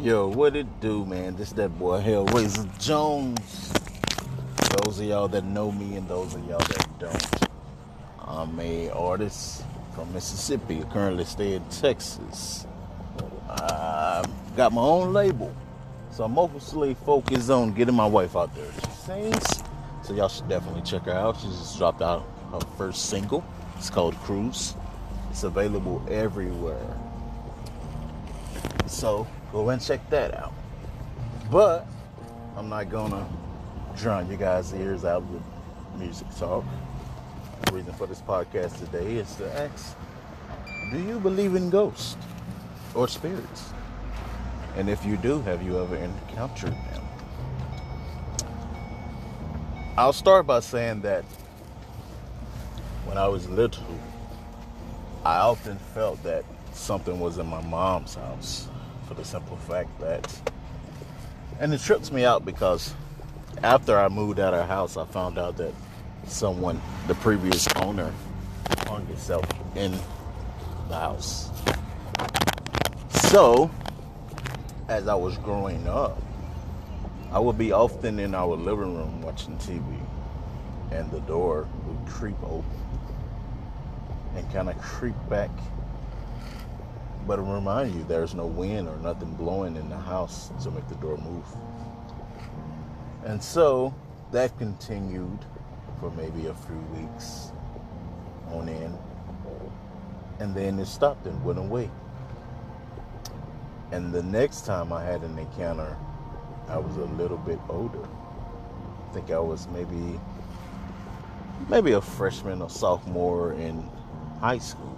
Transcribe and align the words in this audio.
Yo, 0.00 0.28
what 0.28 0.54
it 0.54 0.80
do, 0.80 1.04
man? 1.04 1.34
This 1.34 1.50
that 1.54 1.76
boy 1.76 2.00
Hellraiser 2.00 2.68
Jones. 2.78 3.72
Those 4.76 5.00
of 5.00 5.06
y'all 5.06 5.26
that 5.26 5.44
know 5.44 5.72
me 5.72 5.96
and 5.96 6.06
those 6.06 6.36
of 6.36 6.46
y'all 6.46 6.60
that 6.60 6.88
don't. 7.00 7.50
I'm 8.20 8.60
a 8.60 8.90
artist 8.90 9.64
from 9.96 10.12
Mississippi. 10.12 10.78
I 10.78 10.84
currently 10.92 11.24
stay 11.24 11.54
in 11.54 11.64
Texas. 11.64 12.64
I 13.50 14.24
got 14.56 14.72
my 14.72 14.82
own 14.82 15.12
label. 15.12 15.52
So 16.12 16.22
I'm 16.22 16.32
mostly 16.34 16.94
focused 16.94 17.50
on 17.50 17.74
getting 17.74 17.96
my 17.96 18.06
wife 18.06 18.36
out 18.36 18.54
there. 18.54 18.70
She 18.72 18.90
sings. 19.04 19.64
So 20.04 20.14
y'all 20.14 20.28
should 20.28 20.48
definitely 20.48 20.82
check 20.82 21.06
her 21.06 21.12
out. 21.12 21.40
She 21.40 21.48
just 21.48 21.76
dropped 21.76 22.02
out 22.02 22.24
her 22.52 22.60
first 22.76 23.06
single. 23.06 23.44
It's 23.76 23.90
called 23.90 24.14
Cruise. 24.18 24.76
It's 25.32 25.42
available 25.42 26.06
everywhere. 26.08 26.86
So 28.86 29.26
go 29.52 29.68
and 29.70 29.80
check 29.80 30.08
that 30.10 30.36
out. 30.36 30.52
But 31.50 31.86
I'm 32.56 32.68
not 32.68 32.90
gonna 32.90 33.26
drown 33.96 34.30
you 34.30 34.36
guys' 34.36 34.72
ears 34.74 35.04
out 35.04 35.24
with 35.24 35.42
music 35.96 36.26
talk. 36.36 36.64
The 37.64 37.72
reason 37.72 37.92
for 37.94 38.06
this 38.06 38.20
podcast 38.20 38.78
today 38.78 39.16
is 39.16 39.34
to 39.36 39.52
ask 39.58 39.96
Do 40.92 40.98
you 40.98 41.18
believe 41.18 41.54
in 41.54 41.70
ghosts 41.70 42.16
or 42.94 43.08
spirits? 43.08 43.72
And 44.76 44.88
if 44.88 45.04
you 45.04 45.16
do, 45.16 45.40
have 45.42 45.62
you 45.62 45.80
ever 45.80 45.96
encountered 45.96 46.72
them? 46.72 47.04
I'll 49.96 50.12
start 50.12 50.46
by 50.46 50.60
saying 50.60 51.00
that 51.00 51.24
when 53.04 53.18
I 53.18 53.26
was 53.26 53.48
little, 53.48 53.98
I 55.24 55.38
often 55.38 55.78
felt 55.94 56.22
that 56.22 56.44
something 56.72 57.18
was 57.18 57.38
in 57.38 57.46
my 57.46 57.60
mom's 57.62 58.14
house 58.14 58.68
for 59.08 59.14
the 59.14 59.24
simple 59.24 59.56
fact 59.56 59.98
that, 60.00 60.40
and 61.58 61.72
it 61.72 61.80
trips 61.80 62.12
me 62.12 62.26
out 62.26 62.44
because 62.44 62.94
after 63.62 63.98
I 63.98 64.08
moved 64.08 64.38
out 64.38 64.52
of 64.52 64.60
our 64.60 64.66
house, 64.66 64.98
I 64.98 65.06
found 65.06 65.38
out 65.38 65.56
that 65.56 65.72
someone, 66.26 66.80
the 67.06 67.14
previous 67.14 67.66
owner, 67.76 68.12
hung 68.86 69.06
himself 69.06 69.44
in 69.74 69.98
the 70.88 70.94
house. 70.94 71.50
So, 73.10 73.70
as 74.88 75.08
I 75.08 75.14
was 75.14 75.38
growing 75.38 75.88
up, 75.88 76.20
I 77.32 77.38
would 77.38 77.58
be 77.58 77.72
often 77.72 78.18
in 78.18 78.34
our 78.34 78.56
living 78.56 78.94
room 78.94 79.22
watching 79.22 79.56
TV, 79.58 79.82
and 80.92 81.10
the 81.10 81.20
door 81.20 81.66
would 81.86 82.06
creep 82.06 82.36
open 82.42 82.64
and 84.34 84.50
kind 84.52 84.68
of 84.68 84.78
creep 84.78 85.16
back. 85.28 85.50
But 87.28 87.36
to 87.36 87.42
remind 87.42 87.94
you, 87.94 88.04
there's 88.04 88.34
no 88.34 88.46
wind 88.46 88.88
or 88.88 88.96
nothing 88.96 89.34
blowing 89.34 89.76
in 89.76 89.90
the 89.90 89.98
house 89.98 90.50
to 90.62 90.70
make 90.70 90.88
the 90.88 90.94
door 90.94 91.18
move. 91.18 91.44
And 93.26 93.42
so 93.42 93.94
that 94.32 94.56
continued 94.56 95.38
for 96.00 96.10
maybe 96.12 96.46
a 96.46 96.54
few 96.54 96.78
weeks 96.96 97.52
on 98.48 98.70
end. 98.70 98.96
And 100.38 100.54
then 100.54 100.78
it 100.78 100.86
stopped 100.86 101.26
and 101.26 101.44
went 101.44 101.58
away. 101.58 101.90
And 103.92 104.10
the 104.10 104.22
next 104.22 104.64
time 104.64 104.90
I 104.90 105.04
had 105.04 105.22
an 105.22 105.38
encounter, 105.38 105.98
I 106.66 106.78
was 106.78 106.96
a 106.96 107.04
little 107.16 107.36
bit 107.36 107.58
older. 107.68 108.08
I 109.10 109.12
think 109.12 109.30
I 109.30 109.38
was 109.38 109.68
maybe 109.68 110.18
maybe 111.68 111.92
a 111.92 112.00
freshman 112.00 112.62
or 112.62 112.70
sophomore 112.70 113.52
in 113.52 113.86
high 114.40 114.58
school. 114.58 114.96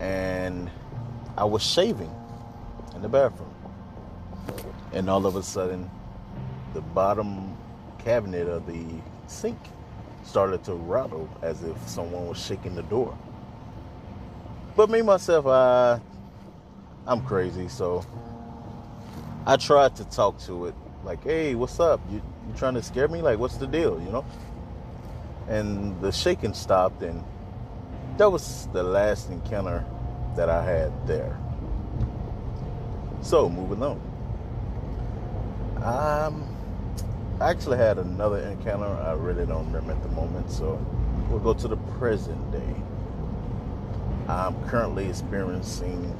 And 0.00 0.70
I 1.36 1.44
was 1.44 1.62
shaving 1.62 2.14
in 2.94 3.02
the 3.02 3.08
bathroom. 3.08 3.54
And 4.92 5.10
all 5.10 5.26
of 5.26 5.36
a 5.36 5.42
sudden, 5.42 5.90
the 6.72 6.80
bottom 6.80 7.56
cabinet 7.98 8.48
of 8.48 8.66
the 8.66 8.84
sink 9.26 9.58
started 10.24 10.62
to 10.64 10.74
rattle 10.74 11.28
as 11.42 11.62
if 11.62 11.76
someone 11.88 12.28
was 12.28 12.44
shaking 12.44 12.74
the 12.74 12.82
door. 12.82 13.16
But 14.76 14.90
me 14.90 15.02
myself, 15.02 15.46
I 15.46 16.00
I'm 17.06 17.22
crazy, 17.22 17.68
so 17.68 18.04
I 19.46 19.56
tried 19.56 19.96
to 19.96 20.04
talk 20.04 20.38
to 20.40 20.66
it 20.66 20.74
like, 21.04 21.22
"Hey, 21.22 21.54
what's 21.54 21.78
up? 21.78 22.00
You 22.10 22.22
you 22.46 22.54
trying 22.56 22.74
to 22.74 22.82
scare 22.82 23.08
me? 23.08 23.22
Like, 23.22 23.38
what's 23.38 23.56
the 23.56 23.66
deal? 23.66 24.00
You 24.00 24.10
know?" 24.10 24.24
And 25.48 26.00
the 26.00 26.10
shaking 26.10 26.54
stopped, 26.54 27.02
and 27.02 27.22
that 28.16 28.30
was 28.30 28.68
the 28.72 28.82
last 28.82 29.30
encounter 29.30 29.84
that 30.36 30.48
I 30.48 30.64
had 30.64 31.06
there. 31.06 31.36
So 33.22 33.48
moving 33.48 33.82
on. 33.82 34.00
Um, 35.82 36.48
I 37.40 37.50
actually 37.50 37.78
had 37.78 37.98
another 37.98 38.38
encounter. 38.38 38.86
I 38.86 39.12
really 39.12 39.46
don't 39.46 39.66
remember 39.66 39.92
at 39.92 40.02
the 40.02 40.08
moment, 40.10 40.50
so 40.50 40.74
we'll 41.28 41.40
go 41.40 41.54
to 41.54 41.68
the 41.68 41.76
present 41.98 42.52
day. 42.52 42.74
I'm 44.28 44.62
currently 44.68 45.08
experiencing 45.08 46.16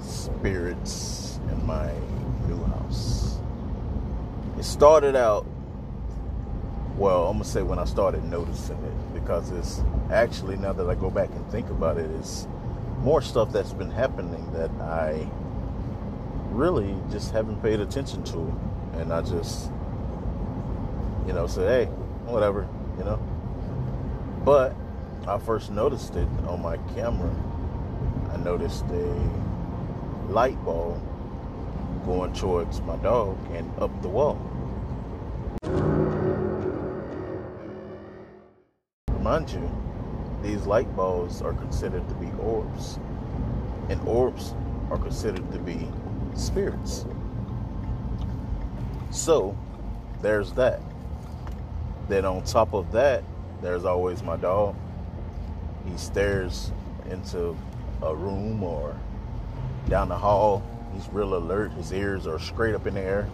spirits 0.00 1.40
in 1.50 1.66
my 1.66 1.90
new 2.46 2.62
house. 2.64 3.38
It 4.58 4.64
started 4.64 5.16
out, 5.16 5.46
well, 6.96 7.26
I'm 7.28 7.34
gonna 7.34 7.44
say 7.44 7.62
when 7.62 7.78
I 7.78 7.84
started 7.84 8.24
noticing 8.24 8.76
it, 8.76 9.05
because 9.26 9.50
it's 9.50 9.82
actually, 10.12 10.56
now 10.56 10.72
that 10.72 10.88
I 10.88 10.94
go 10.94 11.10
back 11.10 11.30
and 11.30 11.50
think 11.50 11.68
about 11.68 11.98
it, 11.98 12.08
it's 12.12 12.46
more 12.98 13.20
stuff 13.20 13.50
that's 13.52 13.72
been 13.72 13.90
happening 13.90 14.48
that 14.52 14.70
I 14.80 15.28
really 16.50 16.94
just 17.10 17.32
haven't 17.32 17.60
paid 17.60 17.80
attention 17.80 18.22
to. 18.24 18.38
And 18.92 19.12
I 19.12 19.22
just, 19.22 19.72
you 21.26 21.32
know, 21.32 21.48
say, 21.48 21.66
hey, 21.66 21.84
whatever, 22.26 22.68
you 22.98 23.04
know. 23.04 23.16
But 24.44 24.76
I 25.26 25.38
first 25.38 25.72
noticed 25.72 26.14
it 26.14 26.28
on 26.46 26.62
my 26.62 26.76
camera. 26.94 27.34
I 28.32 28.36
noticed 28.36 28.84
a 28.84 30.30
light 30.30 30.64
bulb 30.64 31.02
going 32.04 32.32
towards 32.32 32.80
my 32.82 32.94
dog 32.98 33.36
and 33.50 33.76
up 33.80 33.90
the 34.02 34.08
wall. 34.08 34.40
Remind 39.26 39.50
you, 39.50 39.68
these 40.40 40.66
light 40.66 40.94
bulbs 40.94 41.42
are 41.42 41.52
considered 41.52 42.08
to 42.08 42.14
be 42.14 42.30
orbs, 42.38 43.00
and 43.88 44.00
orbs 44.06 44.54
are 44.88 44.98
considered 44.98 45.50
to 45.50 45.58
be 45.58 45.88
spirits. 46.36 47.06
So, 49.10 49.58
there's 50.22 50.52
that. 50.52 50.80
Then 52.08 52.24
on 52.24 52.44
top 52.44 52.72
of 52.72 52.92
that, 52.92 53.24
there's 53.62 53.84
always 53.84 54.22
my 54.22 54.36
dog. 54.36 54.76
He 55.90 55.98
stares 55.98 56.70
into 57.10 57.56
a 58.02 58.14
room 58.14 58.62
or 58.62 58.96
down 59.88 60.08
the 60.08 60.16
hall. 60.16 60.62
He's 60.94 61.08
real 61.08 61.34
alert. 61.34 61.72
His 61.72 61.92
ears 61.92 62.28
are 62.28 62.38
straight 62.38 62.76
up 62.76 62.86
in 62.86 62.94
the 62.94 63.00
air. 63.00 63.28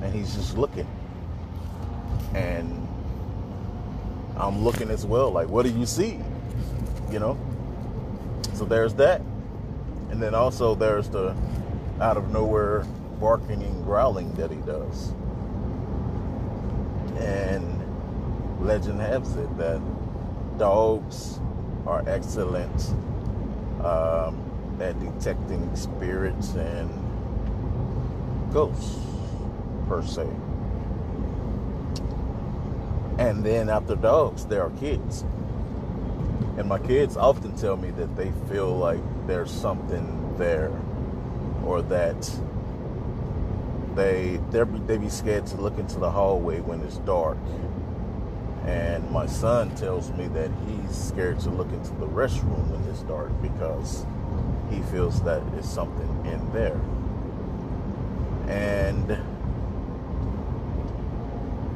And 0.00 0.14
he's 0.14 0.34
just 0.34 0.56
looking. 0.56 0.86
And 2.34 2.81
I'm 4.36 4.64
looking 4.64 4.90
as 4.90 5.04
well. 5.06 5.30
Like, 5.30 5.48
what 5.48 5.64
do 5.64 5.72
you 5.72 5.86
see? 5.86 6.20
You 7.10 7.18
know? 7.18 7.38
So 8.54 8.64
there's 8.64 8.94
that. 8.94 9.20
And 10.10 10.22
then 10.22 10.34
also 10.34 10.74
there's 10.74 11.08
the 11.08 11.34
out 12.00 12.16
of 12.16 12.30
nowhere 12.32 12.84
barking 13.20 13.62
and 13.62 13.84
growling 13.84 14.32
that 14.34 14.50
he 14.50 14.58
does. 14.58 15.12
And 17.18 17.78
legend 18.60 19.00
has 19.00 19.36
it 19.36 19.56
that 19.58 19.80
dogs 20.58 21.38
are 21.86 22.04
excellent 22.06 22.94
um, 23.84 24.40
at 24.80 24.98
detecting 25.00 25.74
spirits 25.74 26.54
and 26.54 26.90
ghosts, 28.52 28.98
per 29.88 30.02
se. 30.02 30.26
And 33.18 33.44
then 33.44 33.68
after 33.68 33.94
dogs, 33.94 34.46
there 34.46 34.62
are 34.62 34.70
kids. 34.70 35.24
And 36.56 36.68
my 36.68 36.78
kids 36.78 37.16
often 37.16 37.56
tell 37.56 37.76
me 37.76 37.90
that 37.92 38.16
they 38.16 38.32
feel 38.48 38.76
like 38.76 39.00
there's 39.26 39.50
something 39.50 40.36
there 40.38 40.72
or 41.64 41.82
that 41.82 42.40
they 43.94 44.40
they 44.52 44.96
be 44.98 45.08
scared 45.08 45.46
to 45.46 45.56
look 45.56 45.78
into 45.78 45.98
the 45.98 46.10
hallway 46.10 46.60
when 46.60 46.80
it's 46.82 46.98
dark. 46.98 47.38
And 48.64 49.10
my 49.10 49.26
son 49.26 49.74
tells 49.74 50.10
me 50.12 50.28
that 50.28 50.50
he's 50.66 50.96
scared 50.96 51.40
to 51.40 51.50
look 51.50 51.72
into 51.72 51.90
the 51.94 52.06
restroom 52.06 52.68
when 52.68 52.82
it's 52.90 53.02
dark 53.02 53.30
because 53.42 54.06
he 54.70 54.80
feels 54.82 55.20
that 55.22 55.42
there's 55.52 55.68
something 55.68 56.26
in 56.26 56.52
there. 56.52 56.80
And 58.48 59.18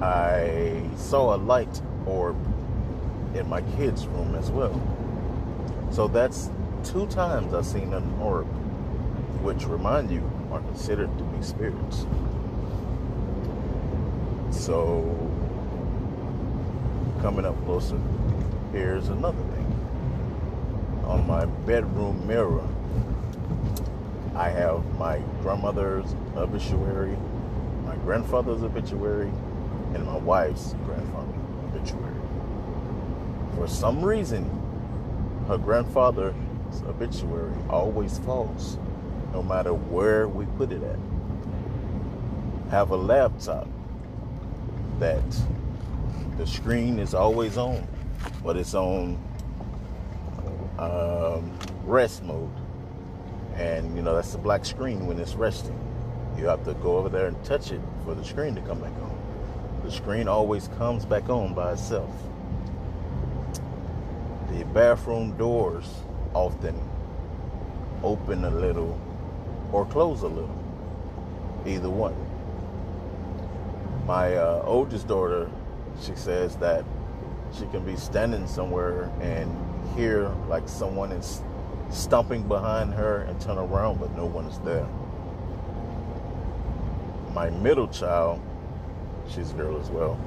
I 0.00 0.82
saw 0.96 1.34
a 1.34 1.38
light 1.38 1.80
orb 2.04 2.36
in 3.34 3.48
my 3.48 3.62
kids' 3.76 4.06
room 4.06 4.34
as 4.34 4.50
well. 4.50 4.80
So 5.90 6.06
that's 6.08 6.50
two 6.84 7.06
times 7.06 7.54
I've 7.54 7.66
seen 7.66 7.94
an 7.94 8.12
orb 8.20 8.46
which 9.42 9.64
remind 9.66 10.10
you 10.10 10.30
are 10.52 10.60
considered 10.60 11.16
to 11.18 11.24
be 11.24 11.42
spirits. 11.42 12.06
So, 14.50 15.02
coming 17.20 17.44
up 17.44 17.62
closer, 17.64 17.98
here's 18.72 19.08
another 19.08 19.42
thing. 19.54 21.04
On 21.04 21.26
my 21.26 21.44
bedroom 21.44 22.26
mirror, 22.26 22.66
I 24.34 24.50
have 24.50 24.84
my 24.98 25.20
grandmother's 25.42 26.14
obituary, 26.36 27.16
my 27.84 27.96
grandfather's 27.96 28.62
obituary, 28.62 29.30
and 29.96 30.06
my 30.06 30.18
wife's 30.18 30.74
grandfather's 30.84 31.34
obituary. 31.64 32.14
For 33.56 33.66
some 33.66 34.04
reason, 34.04 34.44
her 35.48 35.56
grandfather's 35.56 36.34
obituary 36.86 37.54
always 37.70 38.18
falls, 38.18 38.78
no 39.32 39.42
matter 39.42 39.72
where 39.72 40.28
we 40.28 40.44
put 40.58 40.70
it 40.70 40.82
at. 40.82 40.98
Have 42.70 42.90
a 42.90 42.96
laptop 42.96 43.66
that 44.98 45.24
the 46.36 46.46
screen 46.46 46.98
is 46.98 47.14
always 47.14 47.56
on, 47.56 47.86
but 48.44 48.56
it's 48.56 48.74
on 48.74 49.18
um, 50.78 51.58
rest 51.84 52.22
mode. 52.22 52.50
And 53.54 53.96
you 53.96 54.02
know, 54.02 54.14
that's 54.14 54.32
the 54.32 54.38
black 54.38 54.66
screen 54.66 55.06
when 55.06 55.18
it's 55.18 55.34
resting. 55.34 55.78
You 56.36 56.44
have 56.46 56.64
to 56.66 56.74
go 56.74 56.98
over 56.98 57.08
there 57.08 57.28
and 57.28 57.44
touch 57.44 57.72
it 57.72 57.80
for 58.04 58.14
the 58.14 58.24
screen 58.24 58.54
to 58.56 58.60
come 58.60 58.80
back 58.80 58.92
on. 59.00 59.25
The 59.86 59.92
screen 59.92 60.26
always 60.26 60.66
comes 60.78 61.04
back 61.04 61.28
on 61.28 61.54
by 61.54 61.74
itself. 61.74 62.10
The 64.50 64.64
bathroom 64.64 65.36
doors 65.36 65.88
often 66.34 66.76
open 68.02 68.44
a 68.44 68.50
little 68.50 69.00
or 69.70 69.86
close 69.86 70.22
a 70.22 70.26
little. 70.26 70.58
Either 71.64 71.88
one. 71.88 72.16
My 74.08 74.34
uh, 74.34 74.64
oldest 74.66 75.06
daughter, 75.06 75.48
she 76.02 76.16
says 76.16 76.56
that 76.56 76.84
she 77.56 77.64
can 77.66 77.84
be 77.86 77.94
standing 77.94 78.48
somewhere 78.48 79.04
and 79.20 79.48
hear 79.96 80.28
like 80.48 80.68
someone 80.68 81.12
is 81.12 81.42
stomping 81.90 82.42
behind 82.42 82.92
her 82.94 83.18
and 83.18 83.40
turn 83.40 83.56
around, 83.56 84.00
but 84.00 84.10
no 84.16 84.26
one 84.26 84.46
is 84.46 84.58
there. 84.64 84.88
My 87.32 87.50
middle 87.50 87.86
child, 87.86 88.42
she's 89.30 89.50
a 89.50 89.54
girl 89.54 89.80
as 89.80 89.90
well. 89.90 90.18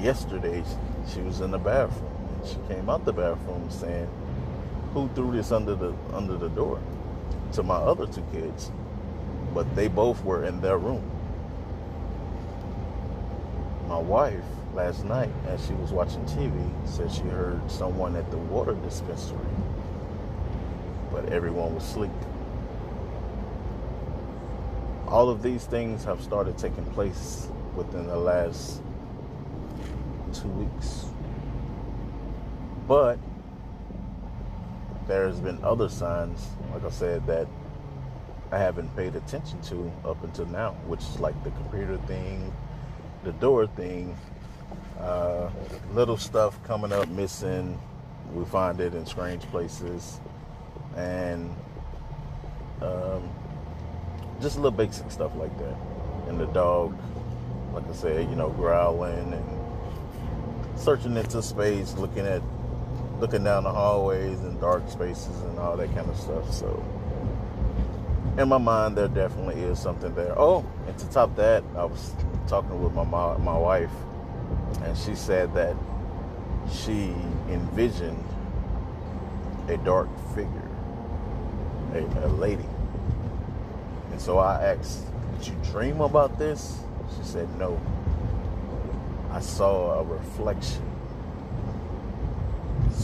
Yesterday, 0.00 0.62
she 1.08 1.20
was 1.20 1.40
in 1.40 1.50
the 1.50 1.58
bathroom 1.58 2.18
she 2.44 2.56
came 2.68 2.88
out 2.88 3.04
the 3.04 3.12
bathroom 3.12 3.68
saying, 3.70 4.08
"Who 4.94 5.08
threw 5.14 5.32
this 5.32 5.52
under 5.52 5.74
the 5.74 5.92
under 6.12 6.36
the 6.36 6.48
door?" 6.48 6.78
To 7.52 7.62
my 7.62 7.76
other 7.76 8.06
two 8.06 8.22
kids, 8.32 8.70
but 9.54 9.74
they 9.74 9.88
both 9.88 10.24
were 10.24 10.44
in 10.44 10.60
their 10.60 10.78
room. 10.78 11.02
My 13.88 13.98
wife 13.98 14.44
last 14.74 15.04
night, 15.04 15.30
as 15.48 15.64
she 15.66 15.72
was 15.74 15.92
watching 15.92 16.24
TV, 16.26 16.52
said 16.84 17.10
she 17.10 17.22
heard 17.22 17.70
someone 17.70 18.16
at 18.16 18.30
the 18.30 18.36
water 18.36 18.74
dispensary, 18.74 19.38
but 21.10 21.32
everyone 21.32 21.74
was 21.74 21.84
asleep. 21.84 22.10
All 25.08 25.30
of 25.30 25.42
these 25.42 25.64
things 25.64 26.04
have 26.04 26.22
started 26.22 26.58
taking 26.58 26.84
place 26.92 27.48
within 27.78 28.08
the 28.08 28.16
last 28.16 28.82
two 30.34 30.48
weeks. 30.48 31.06
But 32.88 33.18
there's 35.06 35.40
been 35.40 35.62
other 35.62 35.88
signs, 35.88 36.44
like 36.72 36.84
I 36.84 36.90
said, 36.90 37.26
that 37.28 37.46
I 38.50 38.58
haven't 38.58 38.94
paid 38.96 39.14
attention 39.14 39.60
to 39.62 39.90
up 40.04 40.22
until 40.24 40.46
now, 40.46 40.72
which 40.86 41.00
is 41.00 41.20
like 41.20 41.42
the 41.44 41.50
computer 41.50 41.98
thing, 42.06 42.52
the 43.22 43.32
door 43.32 43.66
thing, 43.68 44.16
uh, 44.98 45.48
little 45.92 46.16
stuff 46.16 46.60
coming 46.64 46.92
up 46.92 47.08
missing. 47.08 47.80
We 48.34 48.44
find 48.44 48.80
it 48.80 48.94
in 48.94 49.06
strange 49.06 49.42
places, 49.44 50.20
and 50.96 51.54
um, 52.82 53.28
just 54.40 54.56
little 54.56 54.70
basic 54.70 55.10
stuff 55.10 55.34
like 55.36 55.56
that. 55.58 55.76
And 56.28 56.38
the 56.38 56.46
dog, 56.46 56.98
like 57.72 57.88
I 57.88 57.92
said, 57.92 58.28
you 58.30 58.36
know, 58.36 58.50
growling 58.50 59.32
and 59.32 60.78
searching 60.78 61.16
into 61.16 61.42
space, 61.42 61.94
looking 61.94 62.26
at 62.26 62.42
looking 63.20 63.42
down 63.42 63.64
the 63.64 63.70
hallways 63.72 64.40
and 64.40 64.60
dark 64.60 64.88
spaces 64.88 65.40
and 65.42 65.58
all 65.58 65.76
that 65.76 65.92
kind 65.94 66.08
of 66.08 66.16
stuff. 66.16 66.52
So, 66.52 66.84
in 68.38 68.48
my 68.48 68.58
mind, 68.58 68.96
there 68.96 69.08
definitely 69.08 69.60
is 69.62 69.78
something 69.78 70.14
there. 70.14 70.38
Oh, 70.38 70.64
and 70.86 70.96
to 70.98 71.10
top 71.10 71.34
that, 71.36 71.64
I 71.76 71.84
was 71.84 72.12
talking 72.46 72.82
with 72.82 72.94
my 72.94 73.04
my 73.04 73.58
wife, 73.58 73.90
and 74.82 74.96
she 74.96 75.14
said 75.14 75.52
that 75.54 75.76
she 76.70 77.14
envisioned 77.48 78.24
a 79.68 79.76
dark 79.78 80.08
figure, 80.34 80.68
a, 81.94 82.26
a 82.26 82.28
lady. 82.28 82.66
And 84.12 84.20
so 84.20 84.38
I 84.38 84.74
asked, 84.74 85.04
"Did 85.38 85.48
you 85.48 85.54
dream 85.70 86.00
about 86.00 86.38
this?" 86.38 86.78
She 87.16 87.24
said, 87.24 87.48
"No." 87.58 87.80
I 89.30 89.40
saw 89.40 90.00
a 90.00 90.04
reflection 90.04 90.88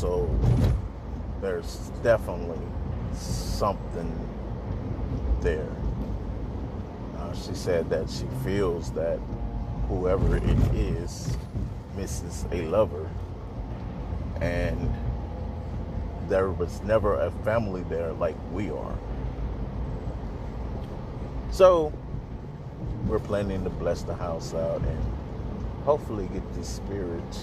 so 0.04 0.28
there's 1.40 1.90
definitely 2.02 2.60
something 3.14 4.28
there. 5.40 5.68
Uh, 7.16 7.32
she 7.32 7.54
said 7.54 7.88
that 7.90 8.10
she 8.10 8.26
feels 8.44 8.90
that 8.92 9.18
whoever 9.88 10.36
it 10.36 10.74
is 10.74 11.36
misses 11.96 12.46
a 12.50 12.62
lover 12.62 13.08
and 14.40 14.92
there 16.28 16.50
was 16.50 16.82
never 16.82 17.20
a 17.20 17.30
family 17.44 17.82
there 17.88 18.12
like 18.12 18.36
we 18.52 18.70
are. 18.70 18.98
So 21.50 21.92
we're 23.06 23.18
planning 23.18 23.62
to 23.64 23.70
bless 23.70 24.02
the 24.02 24.14
house 24.14 24.54
out 24.54 24.80
and 24.80 25.14
hopefully 25.84 26.28
get 26.32 26.54
the 26.54 26.64
spirit 26.64 27.38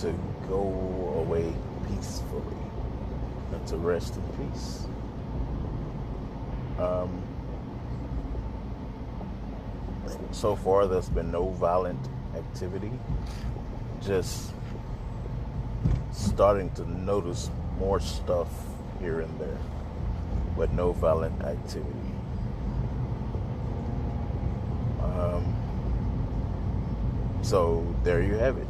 to 0.00 0.12
go 0.48 1.14
away 1.16 1.52
peacefully 1.88 2.56
and 3.52 3.66
to 3.66 3.76
rest 3.76 4.16
in 4.16 4.50
peace. 4.50 4.86
Um, 6.78 7.22
so 10.30 10.54
far, 10.54 10.86
there's 10.86 11.08
been 11.08 11.30
no 11.30 11.48
violent 11.48 12.00
activity, 12.36 12.92
just 14.02 14.52
starting 16.12 16.70
to 16.72 16.88
notice 16.90 17.50
more 17.78 17.98
stuff 17.98 18.48
here 19.00 19.20
and 19.20 19.40
there, 19.40 19.58
but 20.56 20.72
no 20.72 20.92
violent 20.92 21.42
activity. 21.42 22.07
Um, 25.18 25.44
so 27.42 27.84
there 28.04 28.22
you 28.22 28.34
have 28.34 28.56
it. 28.56 28.66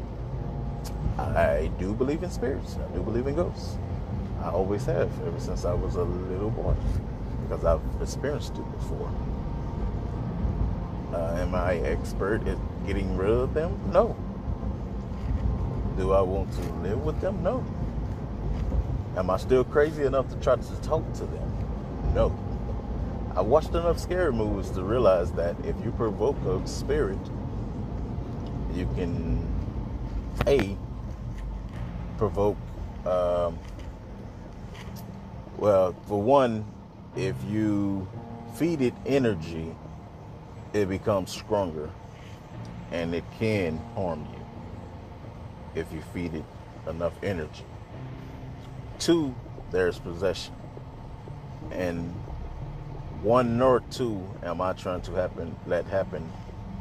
I 1.19 1.71
do 1.79 1.93
believe 1.93 2.23
in 2.23 2.31
spirits. 2.31 2.77
I 2.77 2.95
do 2.95 3.03
believe 3.03 3.27
in 3.27 3.35
ghosts. 3.35 3.77
I 4.43 4.51
always 4.51 4.87
have, 4.87 5.11
ever 5.27 5.41
since 5.41 5.65
I 5.65 5.75
was 5.75 5.97
a 5.97 6.05
little 6.05 6.51
boy, 6.51 6.75
because 7.43 7.65
I've 7.65 7.83
experienced 8.01 8.57
it 8.57 8.73
before. 8.79 9.11
Uh, 11.13 11.39
am 11.41 11.55
I 11.55 11.77
expert 11.79 12.47
at 12.47 12.59
getting 12.87 13.17
rid 13.17 13.31
of 13.31 13.53
them? 13.53 13.79
No. 13.93 14.17
Do 15.97 16.13
I 16.13 16.21
want 16.21 16.53
to 16.53 16.61
live 16.83 17.05
with 17.05 17.21
them? 17.21 17.43
No. 17.43 17.65
Am 19.17 19.29
I 19.31 19.37
still 19.39 19.65
crazy 19.65 20.05
enough 20.05 20.29
to 20.29 20.37
try 20.37 20.55
to 20.55 20.83
talk 20.83 21.03
to 21.15 21.25
them? 21.25 21.53
No. 22.15 22.31
I 23.39 23.41
watched 23.41 23.69
enough 23.69 24.01
scary 24.01 24.33
movies 24.33 24.69
to 24.71 24.83
realize 24.83 25.31
that 25.35 25.55
if 25.65 25.77
you 25.85 25.93
provoke 25.93 26.37
a 26.45 26.67
spirit, 26.67 27.21
you 28.75 28.85
can 28.97 29.47
A, 30.49 30.77
provoke. 32.17 32.57
Um, 33.07 33.57
well, 35.57 35.95
for 36.09 36.21
one, 36.21 36.65
if 37.15 37.37
you 37.49 38.09
feed 38.57 38.81
it 38.81 38.95
energy, 39.07 39.73
it 40.73 40.89
becomes 40.89 41.31
stronger 41.31 41.93
and 42.91 43.15
it 43.15 43.23
can 43.39 43.77
harm 43.95 44.27
you 44.33 45.81
if 45.81 45.93
you 45.93 46.03
feed 46.13 46.35
it 46.35 46.45
enough 46.89 47.15
energy. 47.23 47.65
Two, 48.99 49.33
there's 49.71 50.01
possession. 50.01 50.55
And 51.71 52.13
one 53.23 53.59
nor 53.59 53.81
two 53.91 54.23
am 54.43 54.61
I 54.61 54.73
trying 54.73 55.01
to 55.03 55.13
happen 55.13 55.55
let 55.67 55.87
happen 55.87 56.31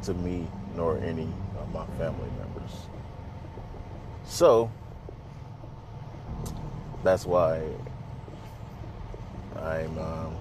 to 0.04 0.14
me 0.14 0.46
nor 0.76 0.98
any 0.98 1.28
of 1.58 1.72
my 1.72 1.84
family 1.98 2.30
members. 2.38 2.86
So 4.24 4.70
that's 7.02 7.26
why 7.26 7.62
I'm 9.56 9.98
um, 9.98 10.36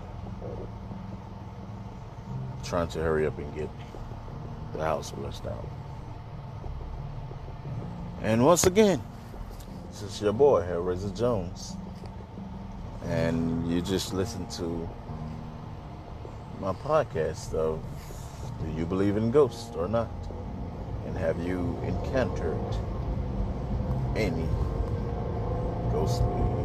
trying 2.64 2.88
to 2.90 3.00
hurry 3.00 3.26
up 3.26 3.38
and 3.40 3.56
get 3.56 3.70
the 4.74 4.84
house 4.84 5.12
blessed 5.12 5.46
out. 5.48 5.68
And 8.22 8.46
once 8.46 8.66
again, 8.66 9.02
this 9.90 10.02
is 10.04 10.22
your 10.22 10.34
boy, 10.34 10.64
Hellraiser 10.64 11.16
Jones. 11.18 11.76
And 13.06 13.72
you 13.72 13.82
just 13.82 14.14
listen 14.14 14.46
to 14.58 14.88
my 16.60 16.74
podcast 16.74 17.54
of 17.54 17.80
Do 18.60 18.72
You 18.72 18.86
Believe 18.88 19.16
in 19.16 19.30
Ghosts 19.30 19.76
or 19.76 19.88
Not? 19.88 20.10
And 21.06 21.16
have 21.16 21.38
you 21.40 21.78
encountered 21.84 22.58
any 24.16 24.48
ghostly 25.94 26.57